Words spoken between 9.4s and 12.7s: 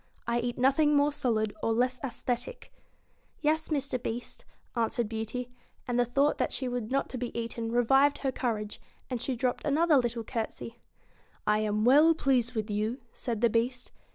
another little courtesy. 4 1 am well pleased